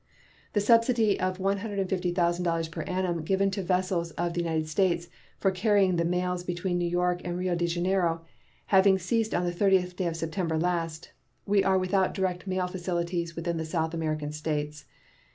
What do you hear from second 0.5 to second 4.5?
The subsidy of $150,000 per annum given to vessels of the